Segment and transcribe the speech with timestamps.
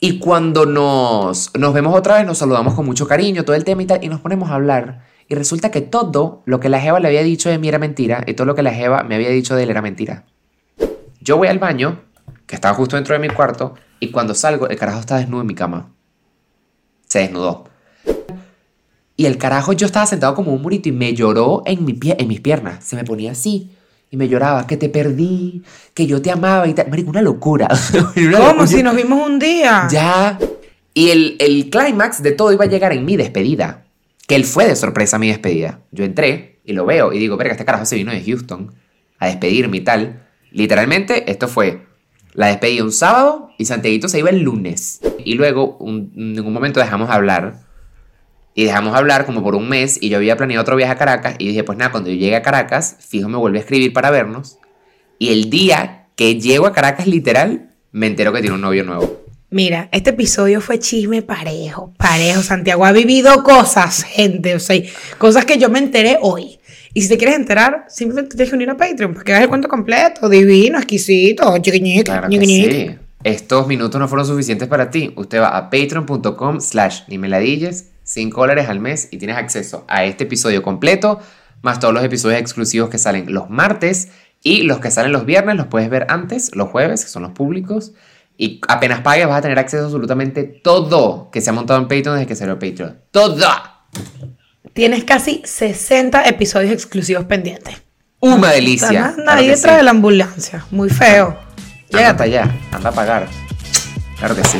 [0.00, 3.82] Y cuando nos, nos vemos otra vez, nos saludamos con mucho cariño, todo el tema
[3.82, 5.04] y tal, y nos ponemos a hablar.
[5.28, 8.24] Y resulta que todo lo que la Jeva le había dicho de mí era mentira,
[8.26, 10.24] y todo lo que la Jeva me había dicho de él era mentira.
[11.20, 12.00] Yo voy al baño,
[12.46, 15.46] que estaba justo dentro de mi cuarto, y cuando salgo, el carajo está desnudo en
[15.46, 15.92] mi cama.
[17.06, 17.64] Se desnudó.
[19.16, 22.16] Y el carajo, yo estaba sentado como un murito y me lloró en, mi pie,
[22.18, 22.82] en mis piernas.
[22.82, 23.76] Se me ponía así.
[24.12, 25.62] Y me lloraba, que te perdí,
[25.94, 26.88] que yo te amaba y tal.
[26.90, 27.68] Marico, una locura.
[28.16, 28.48] Una ¿Cómo?
[28.48, 28.66] locura.
[28.66, 29.86] Si nos vimos un día.
[29.90, 30.36] Ya.
[30.94, 33.84] Y el, el clímax de todo iba a llegar en mi despedida.
[34.26, 35.80] Que él fue de sorpresa a mi despedida.
[35.92, 38.72] Yo entré y lo veo y digo, verga, este carajo se vino de Houston
[39.20, 40.26] a despedirme y tal.
[40.50, 41.86] Literalmente, esto fue
[42.32, 45.00] la despedida un sábado y Santiaguito se iba el lunes.
[45.24, 47.60] Y luego, un- en un momento dejamos hablar.
[48.60, 51.34] Y dejamos hablar como por un mes y yo había planeado otro viaje a Caracas
[51.38, 54.10] y dije, pues nada, cuando yo llegue a Caracas, fijo me vuelve a escribir para
[54.10, 54.58] vernos.
[55.18, 59.24] Y el día que llego a Caracas literal, me entero que tiene un novio nuevo.
[59.48, 62.42] Mira, este episodio fue chisme parejo, parejo.
[62.42, 64.78] Santiago ha vivido cosas, gente, o sea,
[65.16, 66.60] cosas que yo me enteré hoy.
[66.92, 69.48] Y si te quieres enterar, simplemente tienes que unir a Patreon para que veas el
[69.48, 72.90] cuento completo, divino, exquisito, chiquiñique, Claro sí.
[73.24, 75.12] Estos minutos no fueron suficientes para ti.
[75.16, 80.24] Usted va a patreon.com slash nimeladilles, 5 dólares al mes y tienes acceso a este
[80.24, 81.20] episodio completo,
[81.62, 84.08] más todos los episodios exclusivos que salen los martes
[84.42, 87.32] y los que salen los viernes los puedes ver antes, los jueves, que son los
[87.32, 87.92] públicos.
[88.36, 91.88] Y apenas pagues vas a tener acceso a absolutamente todo que se ha montado en
[91.88, 92.98] Patreon desde que salió Patreon.
[93.10, 93.46] ¡Todo!
[94.72, 97.82] Tienes casi 60 episodios exclusivos pendientes.
[98.18, 98.88] Una delicia.
[98.88, 99.76] Además, Claro detrás sí.
[99.76, 100.64] de la ambulancia.
[100.70, 101.28] Muy feo.
[101.28, 102.04] Anda Llégate.
[102.06, 103.28] hasta allá, anda a pagar.
[104.18, 104.58] Claro que sí.